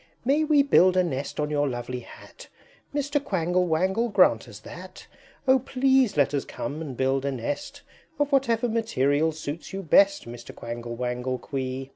[0.25, 2.47] May we build a nest on your lovely Hat?
[2.91, 3.23] Mr.
[3.23, 5.05] Quangle Wangle, grant us that!
[5.47, 7.83] O please let us come and build a nest
[8.17, 10.55] Of whatever material suits you best, Mr.
[10.55, 11.89] Quangle Wangle Quee!"